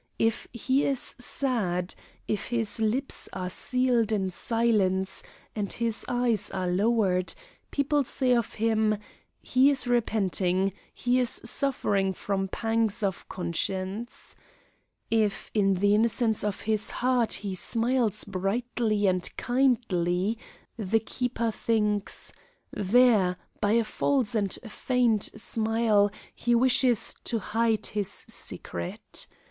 [0.17, 1.93] If he is sad,
[2.27, 5.21] if his lips are sealed in silence,
[5.55, 7.35] and his eyes are lowered,
[7.69, 8.97] people say of him:
[9.43, 14.35] 'He is repenting; he is suffering from pangs of conscience.'
[15.11, 20.39] "If in the innocence of his heart he smiles brightly and kindly,
[20.77, 22.33] the keeper thinks:
[22.73, 29.27] 'There, by a false and feigned smile, he wishes to hide his secret.